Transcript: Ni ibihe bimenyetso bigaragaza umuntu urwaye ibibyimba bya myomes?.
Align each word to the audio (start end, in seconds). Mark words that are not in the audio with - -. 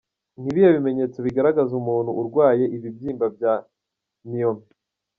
Ni 0.39 0.47
ibihe 0.51 0.69
bimenyetso 0.75 1.17
bigaragaza 1.25 1.71
umuntu 1.81 2.09
urwaye 2.19 2.65
ibibyimba 2.75 3.25
bya 3.35 3.53
myomes?. 4.29 4.67